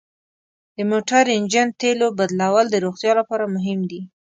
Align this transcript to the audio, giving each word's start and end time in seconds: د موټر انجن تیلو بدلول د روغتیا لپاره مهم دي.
د 0.75 0.79
موټر 0.91 1.23
انجن 1.37 1.67
تیلو 1.81 2.07
بدلول 2.19 2.65
د 2.71 2.75
روغتیا 2.85 3.11
لپاره 3.19 3.45
مهم 3.55 3.79
دي. 3.91 4.01